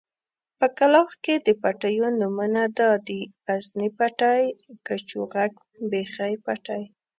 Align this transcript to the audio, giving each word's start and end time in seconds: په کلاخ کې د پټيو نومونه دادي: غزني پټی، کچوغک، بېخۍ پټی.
په 0.59 0.65
کلاخ 0.77 1.09
کې 1.23 1.35
د 1.45 1.47
پټيو 1.61 2.07
نومونه 2.19 2.61
دادي: 2.79 3.21
غزني 3.45 3.89
پټی، 3.97 4.41
کچوغک، 4.87 5.53
بېخۍ 5.89 6.33
پټی. 6.45 6.83